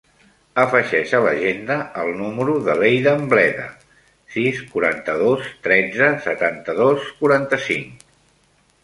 Afegeix 0.61 1.11
a 1.15 1.17
l'agenda 1.25 1.75
el 2.03 2.07
número 2.21 2.55
de 2.67 2.75
l'Eidan 2.79 3.27
Bleda: 3.33 3.65
sis, 4.37 4.63
quaranta-dos, 4.71 5.45
tretze, 5.69 6.09
setanta-dos, 6.25 7.05
quaranta-cinc. 7.21 8.03